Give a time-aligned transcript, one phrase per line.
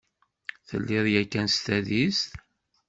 [0.67, 2.31] Telliḍ yakan s tadist?